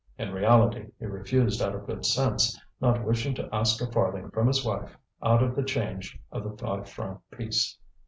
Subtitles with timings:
[0.17, 4.47] In reality he refused out of good sense, not wishing to ask a farthing from
[4.47, 7.77] his wife out of the change of the five franc piece.